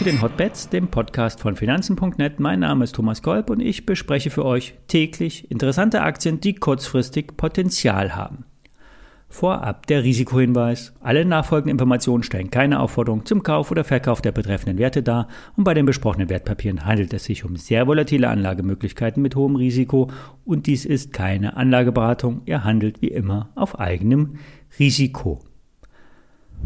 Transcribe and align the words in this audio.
zu 0.00 0.04
den 0.04 0.22
Hotbets, 0.22 0.70
dem 0.70 0.88
Podcast 0.88 1.40
von 1.40 1.56
Finanzen.net. 1.56 2.40
Mein 2.40 2.60
Name 2.60 2.84
ist 2.84 2.94
Thomas 2.94 3.20
Kolb 3.20 3.50
und 3.50 3.60
ich 3.60 3.84
bespreche 3.84 4.30
für 4.30 4.46
euch 4.46 4.72
täglich 4.88 5.50
interessante 5.50 6.00
Aktien, 6.00 6.40
die 6.40 6.54
kurzfristig 6.54 7.36
Potenzial 7.36 8.16
haben. 8.16 8.46
Vorab 9.32 9.86
der 9.86 10.02
Risikohinweis. 10.02 10.92
Alle 11.00 11.24
nachfolgenden 11.24 11.74
Informationen 11.74 12.24
stellen 12.24 12.50
keine 12.50 12.80
Aufforderung 12.80 13.24
zum 13.24 13.44
Kauf 13.44 13.70
oder 13.70 13.84
Verkauf 13.84 14.20
der 14.20 14.32
betreffenden 14.32 14.76
Werte 14.76 15.04
dar 15.04 15.28
und 15.56 15.62
bei 15.62 15.72
den 15.72 15.86
besprochenen 15.86 16.28
Wertpapieren 16.28 16.84
handelt 16.84 17.14
es 17.14 17.24
sich 17.24 17.44
um 17.44 17.54
sehr 17.54 17.86
volatile 17.86 18.28
Anlagemöglichkeiten 18.28 19.22
mit 19.22 19.36
hohem 19.36 19.54
Risiko 19.54 20.10
und 20.44 20.66
dies 20.66 20.84
ist 20.84 21.12
keine 21.12 21.56
Anlageberatung. 21.56 22.42
Ihr 22.44 22.64
handelt 22.64 23.02
wie 23.02 23.08
immer 23.08 23.50
auf 23.54 23.78
eigenem 23.78 24.34
Risiko. 24.80 25.40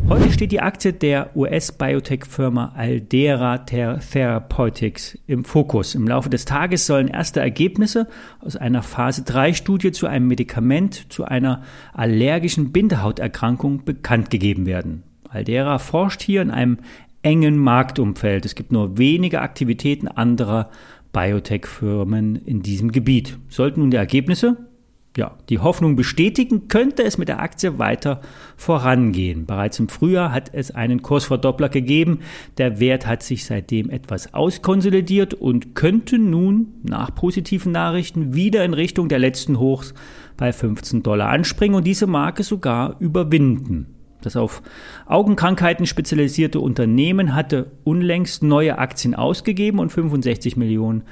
Heute 0.07 0.31
steht 0.31 0.53
die 0.53 0.61
Aktie 0.61 0.93
der 0.93 1.35
US-Biotech-Firma 1.35 2.73
Aldera 2.77 3.59
Therapeutics 3.59 5.19
im 5.27 5.45
Fokus. 5.45 5.95
Im 5.95 6.07
Laufe 6.07 6.29
des 6.29 6.45
Tages 6.45 6.87
sollen 6.87 7.09
erste 7.09 7.41
Ergebnisse 7.41 8.07
aus 8.41 8.55
einer 8.55 8.83
Phase-3-Studie 8.83 9.93
zu 9.93 10.07
einem 10.07 10.29
Medikament 10.29 11.11
zu 11.11 11.25
einer 11.25 11.63
allergischen 11.95 12.71
Bindehauterkrankung 12.71 13.87
bekannt 13.87 14.29
gegeben 14.29 14.67
werden. 14.67 15.05
Aldera 15.31 15.79
forscht 15.79 16.23
hier 16.23 16.43
in 16.43 16.51
einem 16.51 16.79
engen 17.23 17.57
Marktumfeld. 17.57 18.45
Es 18.45 18.55
gibt 18.55 18.73
nur 18.73 18.99
wenige 18.99 19.41
Aktivitäten 19.41 20.07
anderer 20.07 20.71
Biotech-Firmen 21.15 22.37
in 22.37 22.61
diesem 22.61 22.93
Gebiet. 22.93 23.39
Sollten 23.49 23.81
nun 23.81 23.91
die 23.91 23.97
Ergebnisse 23.97 24.69
ja, 25.17 25.37
die 25.49 25.61
Hoffnung 25.61 25.95
bestätigen, 25.95 26.67
könnte 26.67 27.05
es 27.05 27.19
mit 27.19 27.29
der 27.29 27.41
Aktie 27.41 27.79
weiter 27.79 28.21
vorangehen. 28.57 29.47
Bereits 29.47 29.79
im 29.79 29.89
Frühjahr 29.89 30.33
hat 30.33 30.51
es 30.53 30.73
einen 30.73 31.03
Kursverdoppler 31.03 31.69
gegeben. 31.69 32.21
Der 32.59 32.81
Wert 32.81 33.07
hat 33.07 33.23
sich 33.23 33.45
seitdem 33.45 33.91
etwas 33.91 34.35
auskonsolidiert 34.35 35.35
und 35.35 35.75
könnte 35.77 36.19
nun 36.19 36.75
nach 36.83 37.15
positiven 37.15 37.71
Nachrichten 37.71 38.35
wieder 38.35 38.65
in 38.65 38.75
Richtung 38.75 39.09
der 39.09 39.21
letzten 39.21 39.59
Hochs 39.61 39.95
bei 40.37 40.53
15 40.53 41.05
Dollar 41.05 41.29
anspringen 41.29 41.77
und 41.77 41.87
diese 41.87 42.09
Marke 42.09 42.43
sogar 42.43 42.97
überwinden. 42.99 43.87
Das 44.21 44.37
auf 44.37 44.63
Augenkrankheiten 45.07 45.87
spezialisierte 45.87 46.59
Unternehmen 46.59 47.35
hatte 47.35 47.73
unlängst 47.85 48.43
neue 48.43 48.79
Aktien 48.79 49.15
ausgegeben 49.15 49.79
und 49.79 49.93
65 49.93 50.57
Millionen 50.57 51.05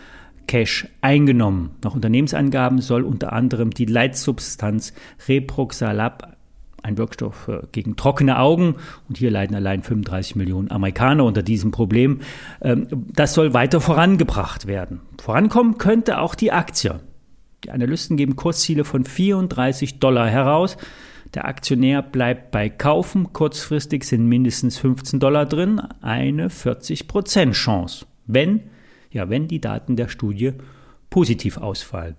Cash 0.47 0.89
eingenommen. 1.01 1.71
Nach 1.83 1.95
Unternehmensangaben 1.95 2.81
soll 2.81 3.03
unter 3.03 3.33
anderem 3.33 3.71
die 3.71 3.87
Leitsubstanz 3.87 4.93
Reproxalab 5.29 6.37
ein 6.83 6.99
Wirkstoff 6.99 7.49
gegen 7.71 7.97
trockene 7.97 8.39
Augen. 8.39 8.77
Und 9.09 9.19
hier 9.19 9.31
leiden 9.31 9.55
allein 9.55 9.83
35 9.83 10.37
Millionen 10.37 10.71
Amerikaner 10.71 11.25
unter 11.25 11.43
diesem 11.43 11.71
Problem. 11.71 12.21
Ähm, 12.61 12.89
das 13.15 13.35
soll 13.35 13.55
weiter 13.55 13.81
vorangebracht 13.81 14.67
werden. 14.67 15.01
Vorankommen 15.21 15.79
könnte 15.79 16.19
auch 16.19 16.35
die 16.35 16.53
Aktie. 16.53 17.01
Die 17.65 17.71
Analysten 17.71 18.17
geben 18.17 18.35
Kursziele 18.37 18.85
von 18.85 19.05
34 19.05 20.01
Dollar 20.01 20.29
heraus. 20.29 20.77
Der 21.35 21.47
Aktionär 21.47 22.03
bleibt 22.03 22.51
bei 22.51 22.69
Kaufen. 22.69 23.33
Kurzfristig 23.33 24.05
sind 24.05 24.27
mindestens 24.27 24.79
15 24.79 25.21
Dollar 25.21 25.47
drin. 25.47 25.81
Eine 26.01 26.49
40% 26.49 27.53
Chance. 27.53 28.07
Wenn 28.27 28.65
ja, 29.13 29.29
wenn 29.29 29.49
die 29.49 29.61
Daten 29.61 29.97
der 29.97 30.09
Studie 30.09 30.53
positiv 31.11 31.59
ausfallen. 31.59 32.17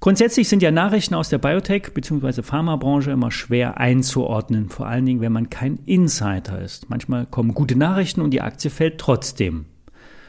Grundsätzlich 0.00 0.50
sind 0.50 0.62
ja 0.62 0.70
Nachrichten 0.70 1.14
aus 1.14 1.30
der 1.30 1.40
Biotech- 1.40 1.92
bzw. 1.94 2.42
Pharmabranche 2.42 3.10
immer 3.10 3.30
schwer 3.30 3.78
einzuordnen, 3.78 4.68
vor 4.68 4.86
allen 4.86 5.06
Dingen, 5.06 5.22
wenn 5.22 5.32
man 5.32 5.48
kein 5.48 5.78
Insider 5.86 6.60
ist. 6.60 6.90
Manchmal 6.90 7.24
kommen 7.24 7.54
gute 7.54 7.76
Nachrichten 7.76 8.20
und 8.20 8.30
die 8.30 8.42
Aktie 8.42 8.70
fällt 8.70 8.98
trotzdem. 8.98 9.64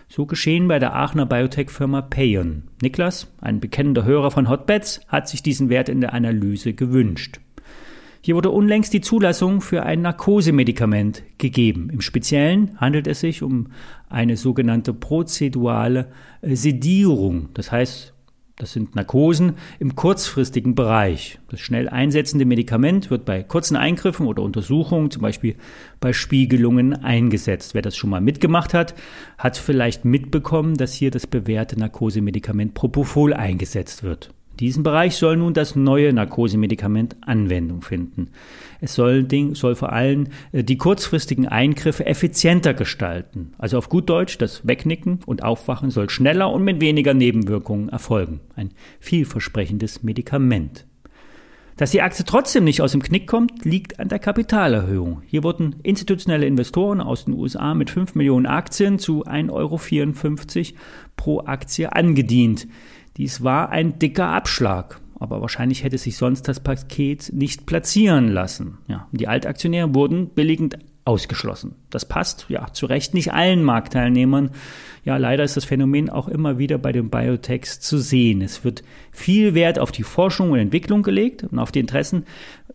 So 0.07 0.25
geschehen 0.25 0.67
bei 0.67 0.79
der 0.79 0.95
Aachener 0.95 1.25
Biotech-Firma 1.25 2.03
Payon. 2.03 2.63
Niklas, 2.81 3.27
ein 3.41 3.59
bekennender 3.59 4.05
Hörer 4.05 4.31
von 4.31 4.47
Hotbeds, 4.49 5.01
hat 5.07 5.27
sich 5.27 5.43
diesen 5.43 5.67
Wert 5.67 5.89
in 5.89 5.99
der 5.99 6.13
Analyse 6.13 6.73
gewünscht. 6.73 7.41
Hier 8.25 8.33
wurde 8.33 8.49
unlängst 8.49 8.91
die 8.91 9.01
Zulassung 9.01 9.61
für 9.61 9.83
ein 9.83 10.01
Narkosemedikament 10.01 11.21
gegeben. 11.37 11.91
Im 11.91 12.01
Speziellen 12.01 12.75
handelt 12.81 13.05
es 13.05 13.19
sich 13.19 13.43
um 13.43 13.67
eine 14.09 14.35
sogenannte 14.35 14.95
prozeduale 14.95 16.07
äh, 16.41 16.55
Sedierung. 16.55 17.49
Das 17.53 17.71
heißt, 17.71 18.15
das 18.55 18.71
sind 18.73 18.95
Narkosen 18.95 19.57
im 19.77 19.95
kurzfristigen 19.95 20.73
Bereich. 20.73 21.37
Das 21.49 21.59
schnell 21.59 21.87
einsetzende 21.87 22.45
Medikament 22.45 23.11
wird 23.11 23.25
bei 23.25 23.43
kurzen 23.43 23.77
Eingriffen 23.77 24.25
oder 24.25 24.41
Untersuchungen, 24.41 25.11
zum 25.11 25.21
Beispiel 25.21 25.55
bei 25.99 26.11
Spiegelungen, 26.11 26.93
eingesetzt. 26.93 27.75
Wer 27.75 27.83
das 27.83 27.95
schon 27.95 28.09
mal 28.09 28.21
mitgemacht 28.21 28.73
hat, 28.73 28.95
hat 29.37 29.55
vielleicht 29.55 30.03
mitbekommen, 30.03 30.77
dass 30.77 30.95
hier 30.95 31.11
das 31.11 31.27
bewährte 31.27 31.77
Narkosemedikament 31.77 32.73
Propofol 32.73 33.35
eingesetzt 33.35 34.01
wird. 34.01 34.31
Diesem 34.59 34.83
Bereich 34.83 35.15
soll 35.15 35.37
nun 35.37 35.53
das 35.53 35.75
neue 35.75 36.13
Narkosemedikament 36.13 37.17
Anwendung 37.21 37.81
finden. 37.81 38.29
Es 38.79 38.93
soll, 38.93 39.27
soll 39.53 39.75
vor 39.75 39.91
allem 39.91 40.27
äh, 40.51 40.63
die 40.63 40.77
kurzfristigen 40.77 41.47
Eingriffe 41.47 42.05
effizienter 42.05 42.73
gestalten. 42.73 43.53
Also 43.57 43.77
auf 43.77 43.89
gut 43.89 44.09
Deutsch, 44.09 44.37
das 44.37 44.67
Wegnicken 44.67 45.19
und 45.25 45.43
Aufwachen 45.43 45.91
soll 45.91 46.09
schneller 46.09 46.51
und 46.51 46.63
mit 46.63 46.81
weniger 46.81 47.13
Nebenwirkungen 47.13 47.89
erfolgen. 47.89 48.39
Ein 48.55 48.71
vielversprechendes 48.99 50.03
Medikament. 50.03 50.85
Dass 51.77 51.91
die 51.91 52.01
Aktie 52.01 52.23
trotzdem 52.23 52.63
nicht 52.63 52.81
aus 52.81 52.93
dem 52.93 53.03
Knick 53.03 53.27
kommt, 53.27 53.65
liegt 53.65 53.99
an 53.99 54.07
der 54.07 54.19
Kapitalerhöhung. 54.19 55.21
Hier 55.25 55.43
wurden 55.43 55.75
institutionelle 55.83 56.45
Investoren 56.45 57.01
aus 57.01 57.25
den 57.25 57.33
USA 57.33 57.73
mit 57.73 57.89
5 57.89 58.15
Millionen 58.15 58.45
Aktien 58.45 58.97
zu 58.97 59.25
1,54 59.25 59.51
Euro 59.51 60.79
pro 61.17 61.39
Aktie 61.41 61.91
angedient. 61.91 62.67
Dies 63.17 63.43
war 63.43 63.69
ein 63.69 63.99
dicker 63.99 64.27
Abschlag, 64.27 64.99
aber 65.19 65.41
wahrscheinlich 65.41 65.83
hätte 65.83 65.97
sich 65.97 66.17
sonst 66.17 66.47
das 66.47 66.59
Paket 66.59 67.31
nicht 67.33 67.65
platzieren 67.65 68.27
lassen. 68.27 68.77
Ja, 68.87 69.07
die 69.11 69.27
Altaktionäre 69.27 69.95
wurden 69.95 70.29
billigend 70.29 70.77
ausgeschlossen. 71.05 71.75
Das 71.91 72.05
passt 72.05 72.47
ja 72.49 72.73
zu 72.73 72.87
Recht 72.87 73.13
nicht 73.13 73.31
allen 73.31 73.63
Marktteilnehmern. 73.63 74.49
Ja, 75.03 75.17
leider 75.17 75.43
ist 75.43 75.55
das 75.55 75.63
Phänomen 75.63 76.09
auch 76.09 76.27
immer 76.27 76.57
wieder 76.57 76.79
bei 76.79 76.91
den 76.91 77.11
Biotechs 77.11 77.79
zu 77.79 77.99
sehen. 77.99 78.41
Es 78.41 78.63
wird 78.63 78.83
viel 79.11 79.53
Wert 79.53 79.77
auf 79.77 79.91
die 79.91 80.03
Forschung 80.03 80.51
und 80.51 80.59
Entwicklung 80.59 81.03
gelegt 81.03 81.43
und 81.43 81.59
auf 81.59 81.71
die 81.71 81.79
Interessen 81.79 82.25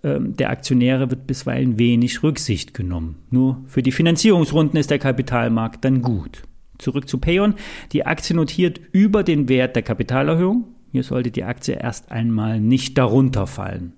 äh, 0.02 0.20
der 0.20 0.50
Aktionäre 0.50 1.10
wird 1.10 1.26
bisweilen 1.26 1.76
wenig 1.78 2.22
Rücksicht 2.22 2.72
genommen. 2.72 3.16
Nur 3.30 3.64
für 3.66 3.82
die 3.82 3.92
Finanzierungsrunden 3.92 4.78
ist 4.78 4.90
der 4.90 5.00
Kapitalmarkt 5.00 5.84
dann 5.84 6.00
gut. 6.00 6.44
Zurück 6.80 7.08
zu 7.08 7.18
Payon. 7.18 7.54
Die 7.92 8.06
Aktie 8.06 8.34
notiert 8.34 8.80
über 8.92 9.22
den 9.22 9.48
Wert 9.48 9.76
der 9.76 9.82
Kapitalerhöhung. 9.82 10.64
Hier 10.92 11.02
sollte 11.02 11.30
die 11.30 11.44
Aktie 11.44 11.74
erst 11.74 12.10
einmal 12.10 12.60
nicht 12.60 12.98
darunter 12.98 13.46
fallen. 13.46 13.92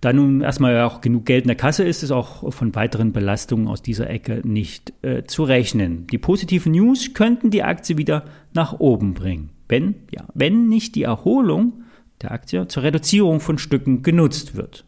Da 0.00 0.12
nun 0.12 0.42
erstmal 0.42 0.80
auch 0.82 1.00
genug 1.00 1.24
Geld 1.24 1.42
in 1.42 1.48
der 1.48 1.56
Kasse 1.56 1.82
ist, 1.82 2.04
ist 2.04 2.12
auch 2.12 2.52
von 2.52 2.74
weiteren 2.74 3.12
Belastungen 3.12 3.66
aus 3.66 3.82
dieser 3.82 4.08
Ecke 4.08 4.42
nicht 4.44 4.92
äh, 5.02 5.24
zu 5.24 5.42
rechnen. 5.42 6.06
Die 6.06 6.18
positiven 6.18 6.72
News 6.72 7.14
könnten 7.14 7.50
die 7.50 7.64
Aktie 7.64 7.98
wieder 7.98 8.24
nach 8.54 8.78
oben 8.78 9.14
bringen, 9.14 9.50
wenn, 9.68 9.96
ja, 10.12 10.24
wenn 10.34 10.68
nicht 10.68 10.94
die 10.94 11.02
Erholung 11.02 11.82
der 12.22 12.30
Aktie 12.30 12.68
zur 12.68 12.84
Reduzierung 12.84 13.40
von 13.40 13.58
Stücken 13.58 14.02
genutzt 14.02 14.56
wird. 14.56 14.84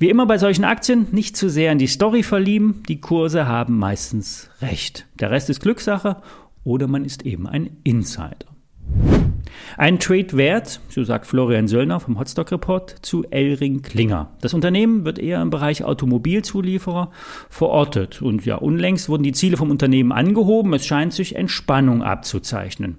Wie 0.00 0.08
immer 0.08 0.24
bei 0.24 0.38
solchen 0.38 0.64
Aktien, 0.64 1.08
nicht 1.10 1.36
zu 1.36 1.50
sehr 1.50 1.72
in 1.72 1.76
die 1.76 1.86
Story 1.86 2.22
verlieben, 2.22 2.82
die 2.88 3.02
Kurse 3.02 3.46
haben 3.46 3.76
meistens 3.76 4.48
recht. 4.62 5.06
Der 5.20 5.30
Rest 5.30 5.50
ist 5.50 5.60
Glückssache 5.60 6.22
oder 6.64 6.88
man 6.88 7.04
ist 7.04 7.26
eben 7.26 7.46
ein 7.46 7.76
Insider. 7.84 8.46
Ein 9.76 9.98
Trade 9.98 10.36
wert, 10.36 10.80
so 10.88 11.04
sagt 11.04 11.26
Florian 11.26 11.68
Söllner 11.68 12.00
vom 12.00 12.18
Hotstock 12.18 12.52
Report, 12.52 12.96
zu 13.02 13.24
Elring 13.30 13.82
Klinger. 13.82 14.30
Das 14.40 14.54
Unternehmen 14.54 15.04
wird 15.04 15.18
eher 15.18 15.40
im 15.42 15.50
Bereich 15.50 15.84
Automobilzulieferer 15.84 17.10
verortet. 17.48 18.22
Und 18.22 18.44
ja, 18.44 18.56
unlängst 18.56 19.08
wurden 19.08 19.22
die 19.22 19.32
Ziele 19.32 19.56
vom 19.56 19.70
Unternehmen 19.70 20.12
angehoben. 20.12 20.74
Es 20.74 20.86
scheint 20.86 21.12
sich 21.12 21.36
Entspannung 21.36 22.02
abzuzeichnen. 22.02 22.96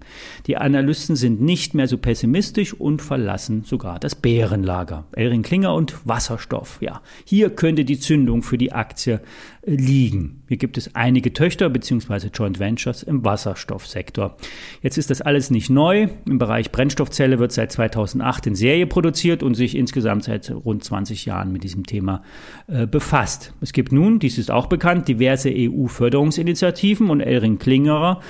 Die 0.47 0.57
Analysten 0.57 1.15
sind 1.15 1.41
nicht 1.41 1.73
mehr 1.73 1.87
so 1.87 1.97
pessimistisch 1.97 2.73
und 2.73 3.01
verlassen 3.01 3.63
sogar 3.63 3.99
das 3.99 4.15
Bärenlager. 4.15 5.05
Elring 5.13 5.43
Klinger 5.43 5.73
und 5.73 5.95
Wasserstoff. 6.05 6.77
Ja, 6.81 7.01
hier 7.25 7.49
könnte 7.49 7.85
die 7.85 7.99
Zündung 7.99 8.43
für 8.43 8.57
die 8.57 8.71
Aktie 8.71 9.21
liegen. 9.63 10.43
Hier 10.47 10.57
gibt 10.57 10.77
es 10.77 10.95
einige 10.95 11.33
Töchter 11.33 11.69
bzw. 11.69 12.27
Joint 12.33 12.59
Ventures 12.59 13.03
im 13.03 13.23
Wasserstoffsektor. 13.23 14.37
Jetzt 14.81 14.97
ist 14.97 15.09
das 15.09 15.21
alles 15.21 15.51
nicht 15.51 15.69
neu. 15.69 16.07
Im 16.25 16.37
Bereich 16.41 16.71
Brennstoffzelle 16.71 17.37
wird 17.37 17.51
seit 17.51 17.71
2008 17.71 18.47
in 18.47 18.55
Serie 18.55 18.87
produziert 18.87 19.43
und 19.43 19.53
sich 19.53 19.77
insgesamt 19.77 20.23
seit 20.23 20.49
rund 20.49 20.83
20 20.83 21.27
Jahren 21.27 21.51
mit 21.51 21.63
diesem 21.63 21.85
Thema 21.85 22.23
äh, 22.65 22.87
befasst. 22.87 23.53
Es 23.61 23.73
gibt 23.73 23.91
nun, 23.91 24.17
dies 24.17 24.39
ist 24.39 24.49
auch 24.49 24.65
bekannt, 24.65 25.07
diverse 25.07 25.51
EU-Förderungsinitiativen 25.53 27.11
und 27.11 27.19
Elring 27.19 27.59
Klinger 27.59 28.21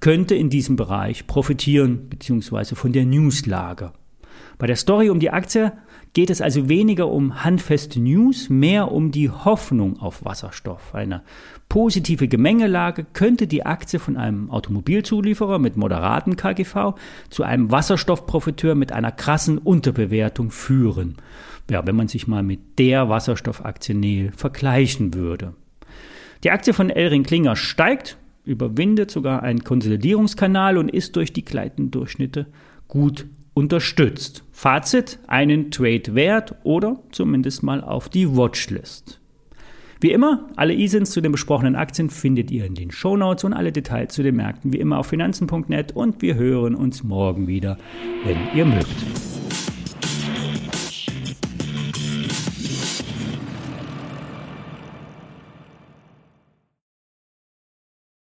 könnte 0.00 0.34
in 0.34 0.50
diesem 0.50 0.76
Bereich 0.76 1.26
profitieren 1.26 2.10
bzw. 2.10 2.74
von 2.74 2.92
der 2.92 3.06
Newslage. 3.06 3.92
Bei 4.58 4.66
der 4.66 4.76
Story 4.76 5.10
um 5.10 5.20
die 5.20 5.30
Aktie 5.30 5.72
geht 6.12 6.30
es 6.30 6.40
also 6.40 6.68
weniger 6.68 7.08
um 7.08 7.42
handfeste 7.42 8.00
News, 8.00 8.50
mehr 8.50 8.92
um 8.92 9.10
die 9.10 9.30
Hoffnung 9.30 9.98
auf 9.98 10.24
Wasserstoff. 10.24 10.94
Eine 10.94 11.22
positive 11.68 12.28
Gemengelage 12.28 13.06
könnte 13.12 13.46
die 13.46 13.64
Aktie 13.64 13.98
von 13.98 14.16
einem 14.16 14.50
Automobilzulieferer 14.50 15.58
mit 15.58 15.76
moderaten 15.76 16.36
KGV 16.36 16.94
zu 17.30 17.44
einem 17.44 17.70
Wasserstoffprofiteur 17.70 18.74
mit 18.74 18.92
einer 18.92 19.10
krassen 19.10 19.58
Unterbewertung 19.58 20.50
führen. 20.50 21.16
Ja, 21.70 21.86
wenn 21.86 21.96
man 21.96 22.08
sich 22.08 22.26
mal 22.26 22.42
mit 22.42 22.78
der 22.78 23.08
Wasserstoffaktie 23.08 23.94
Nel 23.94 24.32
vergleichen 24.32 25.14
würde. 25.14 25.54
Die 26.44 26.50
Aktie 26.50 26.74
von 26.74 26.90
Elring 26.90 27.22
Klinger 27.22 27.56
steigt, 27.56 28.18
überwindet 28.44 29.10
sogar 29.10 29.42
einen 29.42 29.64
Konsolidierungskanal 29.64 30.76
und 30.76 30.88
ist 30.88 31.16
durch 31.16 31.32
die 31.32 31.44
Gleitendurchschnitte 31.44 32.46
gut 32.88 33.26
unterstützt. 33.54 34.44
Fazit, 34.52 35.18
einen 35.26 35.70
Trade 35.70 36.14
wert 36.14 36.54
oder 36.62 37.00
zumindest 37.10 37.62
mal 37.62 37.82
auf 37.82 38.08
die 38.08 38.36
Watchlist. 38.36 39.20
Wie 40.00 40.10
immer, 40.10 40.48
alle 40.56 40.74
ISINs 40.74 41.12
zu 41.12 41.20
den 41.20 41.30
besprochenen 41.30 41.76
Aktien 41.76 42.10
findet 42.10 42.50
ihr 42.50 42.64
in 42.64 42.74
den 42.74 42.90
Shownotes 42.90 43.44
und 43.44 43.52
alle 43.52 43.70
Details 43.70 44.12
zu 44.12 44.24
den 44.24 44.34
Märkten 44.34 44.72
wie 44.72 44.78
immer 44.78 44.98
auf 44.98 45.06
finanzen.net 45.06 45.92
und 45.94 46.22
wir 46.22 46.34
hören 46.34 46.74
uns 46.74 47.04
morgen 47.04 47.46
wieder, 47.46 47.78
wenn 48.24 48.38
ihr 48.52 48.64
mögt. 48.64 49.41